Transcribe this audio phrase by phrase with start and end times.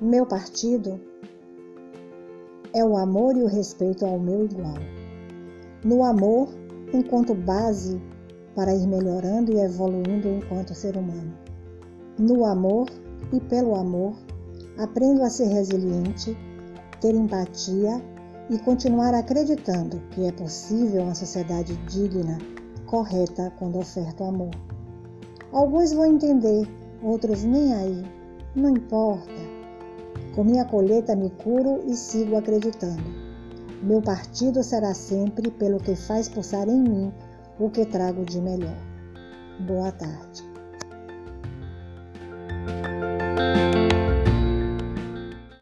[0.00, 1.00] Meu partido
[2.72, 4.76] é o amor e o respeito ao meu igual.
[5.84, 6.50] No amor,
[6.94, 8.00] enquanto base
[8.54, 11.36] para ir melhorando e evoluindo enquanto ser humano.
[12.16, 12.88] No amor
[13.32, 14.14] e pelo amor,
[14.78, 16.38] aprendo a ser resiliente,
[17.00, 18.00] ter empatia
[18.50, 22.38] e continuar acreditando que é possível uma sociedade digna,
[22.86, 24.50] correta quando oferta o amor.
[25.50, 26.68] Alguns vão entender,
[27.02, 28.04] outros nem aí.
[28.54, 29.37] Não importa.
[30.38, 33.02] Com minha colheita me curo e sigo acreditando.
[33.82, 37.12] Meu partido será sempre pelo que faz pulsar em mim
[37.58, 38.76] o que trago de melhor.
[39.66, 40.47] Boa tarde.